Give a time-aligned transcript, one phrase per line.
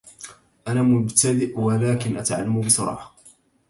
[0.67, 3.15] انا مبتدأ ولكن اتعلم بسرعة